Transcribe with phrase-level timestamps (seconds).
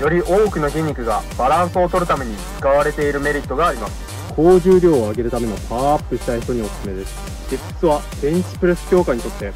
[0.00, 4.32] より多くの筋肉がバランスを取るために使われているメリットがあります。
[4.36, 7.50] 高重量を上げるためのパワーアップしたい人におすすめです。
[7.50, 9.52] ディップスはベンチプレス強化にとって。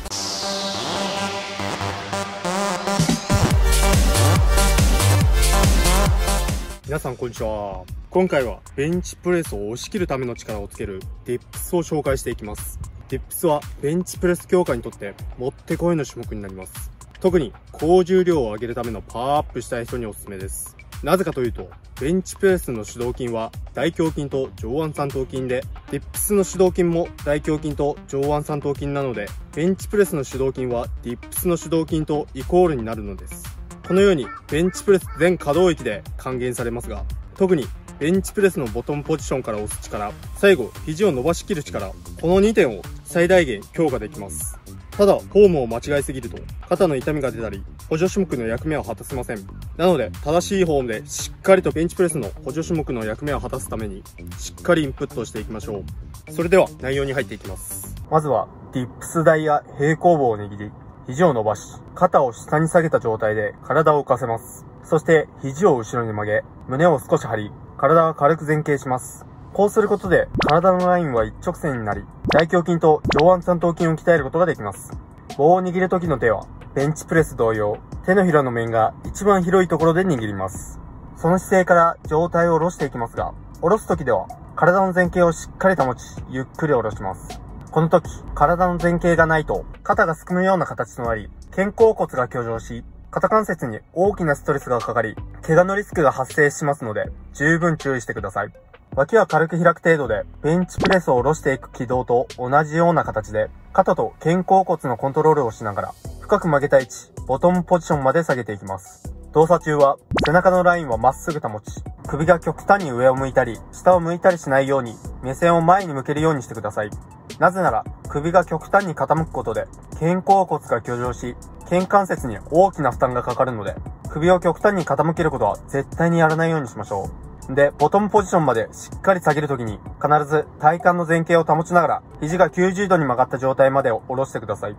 [6.87, 7.85] 皆さんこんにちは。
[8.11, 12.81] 今回はベンチプレスを押し切るための力をつけるディップスを紹介していきます。
[13.09, 16.91] ディップスはベンチプレス強化にとってもってこいの種目になります。
[17.23, 21.69] 特に高重量を挙げるためのパワーアップしたい人におすすめですなぜかというと、
[22.01, 33.43] ベンチプレスの主働筋は大胸筋と上腕三頭筋で、ディップスの主働筋も大胸筋と上腕三頭筋なので、ベンチプレスの主働筋はディップスの主働筋とイコールになるのです。
[33.85, 37.05] このように、ベンチプレス全可動域で還元されますが、
[37.37, 37.67] 特に
[37.99, 41.89] ベンチプレスのボトムポジションから押す力、最後、肘を伸ばしきる力、
[42.21, 44.62] この2点を最大限強化できます。
[44.97, 46.37] ただ、フォームを間違えすぎると、
[46.69, 49.39] 肩の痛みが出たり、補助種目の役目を果たせません。
[49.79, 54.05] なので、正しいフォームでしっかりとベンチプレスの補助種目の役目を果たすために、
[54.39, 55.83] しっかりインプットしていきましょ
[56.29, 56.33] う。
[56.33, 57.95] それでは、内容に入っていきます。
[58.11, 60.71] まずは、ディップス台や平行棒を握り、
[61.07, 61.63] 肘を伸ばし、
[61.95, 64.67] 肩を下に下げた状態で体を浮かせます。
[64.85, 69.25] そして、肘を後ろに曲げ、胸を少し張り、体は軽く前傾します。
[69.53, 74.97] こうすることで、体のラインは一直線になり、大胸筋と上腕三頭筋を鍛えることができます。
[75.37, 80.81] 棒を握る時の手は、ベンチプレス同様、手のひらの面が一番広いところで握ります。
[81.17, 87.39] その姿勢から上体を下ろしていきますが、下ろす時では、体の前傾をしっかり保ち、ゆっくり下ろします。
[87.71, 98.53] この時、体の前傾がないと、肩がすくむような形となり、肩甲骨が挙上し、肩関節に大きなストレスがかかり、怪我のリスクが発生しますので、十分注意してください。
[98.97, 106.95] 脇は軽く開く程度で、ベンチプレスを下ろしていく軌道と同じような形で、肩と肩甲骨のコントロールをしながら、深く曲げた位置、
[107.27, 109.13] ボトムポジションまで下げていきます。
[109.35, 111.67] 動作中は、背中のラインはまっすぐ保ち、
[112.09, 116.91] 首が極端に上を向いたり、下を向いたりしないように、目線を前に向けるようにしてください。
[117.39, 119.67] なぜなら、首が極端に傾くことで、
[120.01, 121.37] 肩甲骨が挙上し、
[121.73, 123.75] 肩関節に大きな負担がかかるので、
[124.11, 127.09] 首を極端に傾けることは絶対にやらないようにしましょ
[127.49, 127.55] う。
[127.55, 134.77] で、ボトムポジションまでしっかり下げるときに、必ず体幹の前傾を保ちながら、肘が90度に曲がった状態までを下ろしてください。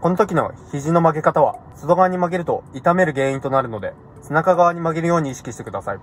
[0.00, 3.92] この時の肘の曲げ方は、外側に曲げると痛める原因となるので、
[4.22, 5.98] 背中側に曲げるように意識してください。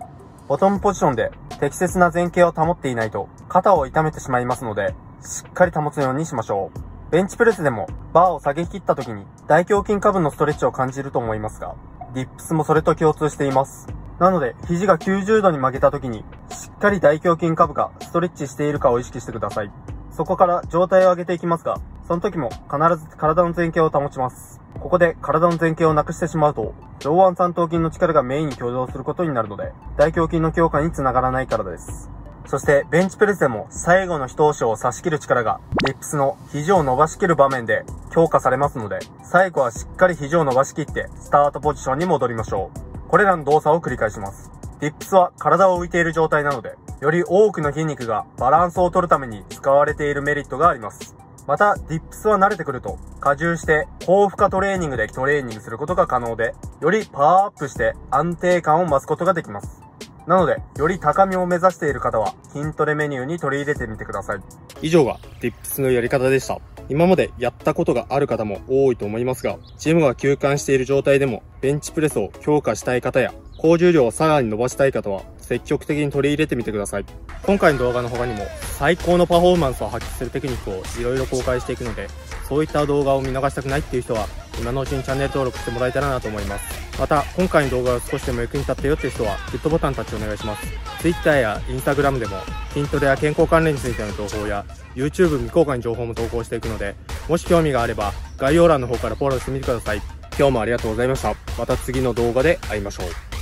[0.49, 6.92] ボトムポジションで適切な前傾を保っていないと、肩を痛めてしまいますので、しっかり保つようにしましょう。
[7.13, 11.75] ベンチプレスでも、バーを下げ切った時に、大胸筋下部のストレッチを感じると思いますが、
[12.15, 13.87] ディップスもそれと共通しています。
[14.17, 19.71] なので、肘が90度に曲げた時に、しっかり大胸筋下部がストレッチしているかを意識してください。
[20.09, 24.59] そこから状態を上げていきますが、その時も必ず体の前傾を保ちます。
[24.79, 32.09] ここで体の前傾をなくしてしまうと、上腕三頭筋の力がメインに挙動することになるので、大胸筋の強化につながらないからです。
[32.45, 43.09] そして、ベンチプレスでも最後の一押しを差し切る力が、ディップスの肘を伸ばし切る場面で強化されますので、最後はしっかり肘を伸ばし切って、スタートポジションに戻りましょう。
[43.09, 44.51] これらの動作を繰り返します。
[44.79, 51.15] ディップスは体を浮いている状態なので、より多くの筋肉がバランスを取るために使われているメリットがあります。
[51.47, 59.82] また、ディップスは慣れてくると、加重して高負荷トレーニングでトレーニングすることが可能で、よりパワーアップして安定感を増すことができます。
[60.27, 64.39] なので、より高みを目指している方は、筋トレメニューに取り入れてみてください。
[64.81, 66.59] 以上が、ディップスのやり方でした。
[66.89, 77.05] 今までやったことがある方も多いと思いますが、ジムが休館している状態でも、ベンチプレスを強化したい方や、高重量をさらに伸ばしたい方は、積極的に取り入れてみてください。
[77.43, 78.45] 今回の動画の他にも、
[78.77, 82.07] 最高のパフォーマンスを発揮するテクニックをいろいろ公開していくので、
[82.47, 84.27] そういった動画を見逃したくないっていう人は、
[84.59, 86.99] 今のうちにチャンネル登録してもらえたらなと思います。
[86.99, 90.67] また、今回の動画が少しでも役に立ったよっていう人は、グッドボタンタッチお願いします。
[91.01, 92.37] Twitter や Instagram でも、
[92.73, 94.65] 筋トレや健康関連についての情報や、
[94.95, 96.95] YouTube 未公開の情報も投稿していくので、
[97.27, 100.01] もし興味があれば、概要欄の方からフォローしてみてください。
[100.37, 101.35] 今日もありがとうございました。
[101.57, 103.32] また次の動画で会いましょう。